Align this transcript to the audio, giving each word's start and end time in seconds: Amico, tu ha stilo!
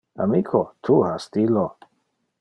Amico, 0.23 0.61
tu 0.87 0.95
ha 1.07 1.11
stilo! 1.25 1.67